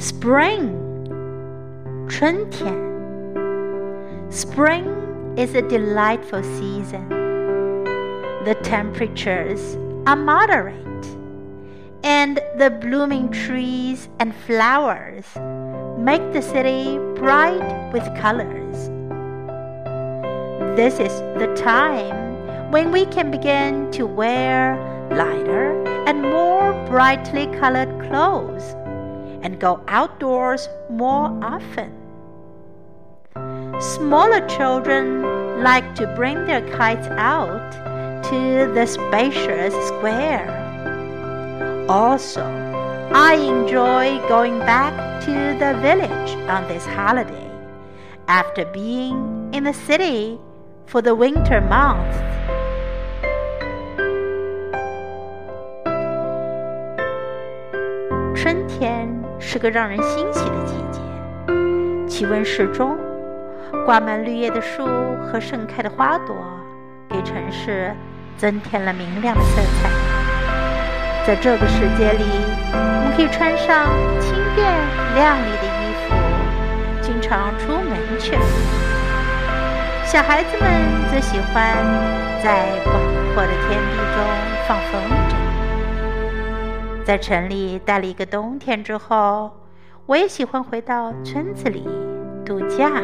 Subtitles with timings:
[0.00, 0.78] Spring，
[2.08, 2.74] 春天。
[4.30, 4.86] Spring
[5.36, 7.06] is a delightful season.
[8.46, 9.76] The temperatures
[10.06, 11.04] are moderate,
[12.02, 15.26] and the blooming trees and flowers
[15.98, 18.88] make the city bright with colors.
[20.78, 24.78] This is the time when we can begin to wear
[25.10, 28.74] lighter and more brightly colored clothes
[29.42, 31.92] and go outdoors more often.
[33.80, 37.72] Smaller children like to bring their kites out
[38.24, 40.48] to the spacious square.
[41.88, 42.44] Also,
[43.12, 47.50] I enjoy going back to the village on this holiday
[48.28, 50.38] after being in the city
[50.86, 52.29] for the winter months.
[58.42, 59.06] 春天
[59.38, 60.98] 是个让人欣喜的季节，
[62.08, 62.96] 气温适中，
[63.84, 64.86] 挂满绿叶的树
[65.22, 66.34] 和盛开的花朵，
[67.06, 67.94] 给城市
[68.38, 69.90] 增添了明亮的色彩。
[71.26, 72.24] 在这个时节里，
[72.72, 73.86] 我们可以穿上
[74.18, 74.66] 轻便
[75.14, 76.14] 亮丽的衣服，
[77.02, 78.38] 经常出门去。
[80.06, 80.66] 小孩子们
[81.12, 81.76] 则喜欢
[82.42, 82.94] 在广
[83.34, 84.24] 阔的天地中
[84.66, 85.19] 放风筝。
[87.04, 89.50] 在城里待了一个冬天之后，
[90.06, 91.88] 我也喜欢回到村子里
[92.44, 93.02] 度假。